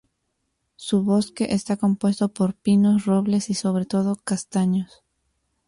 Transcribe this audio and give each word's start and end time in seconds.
Su 0.77 1.03
bosque 1.03 1.53
está 1.53 1.77
compuesto 1.77 2.29
por 2.33 2.55
pinos, 2.55 3.05
robles 3.05 3.51
y 3.51 3.53
sobre 3.53 3.85
todo, 3.85 4.15
castaños. 4.15 5.03